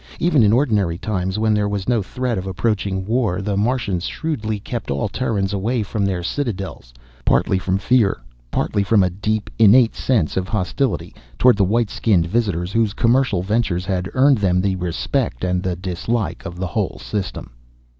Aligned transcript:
Even 0.17 0.41
in 0.41 0.51
ordinary 0.51 0.97
times, 0.97 1.37
when 1.37 1.53
there 1.53 1.69
was 1.69 1.87
no 1.87 2.01
threat 2.01 2.39
of 2.39 2.47
approaching 2.47 3.05
war, 3.05 3.39
the 3.39 3.55
Martians 3.55 4.05
shrewdly 4.05 4.59
kept 4.59 4.89
all 4.89 5.07
Terrans 5.07 5.53
away 5.53 5.83
from 5.83 6.05
their 6.05 6.23
citadels, 6.23 6.91
partly 7.23 7.59
from 7.59 7.77
fear, 7.77 8.19
partly 8.49 8.81
from 8.81 9.03
a 9.03 9.11
deep, 9.11 9.51
innate 9.59 9.93
sense 9.95 10.37
of 10.37 10.47
hostility 10.47 11.13
toward 11.37 11.55
the 11.55 11.63
white 11.63 11.91
skinned 11.91 12.25
visitors 12.25 12.71
whose 12.71 12.95
commercial 12.95 13.43
ventures 13.43 13.85
had 13.85 14.09
earned 14.15 14.39
them 14.39 14.59
the 14.59 14.75
respect, 14.75 15.43
and 15.43 15.61
the 15.61 15.75
dislike, 15.75 16.47
of 16.47 16.55
the 16.57 16.65
whole 16.65 16.97
system. 16.97 17.51